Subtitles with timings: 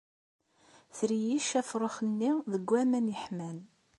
[0.97, 3.59] Treyyec afrux-nni deg aman yeḥman...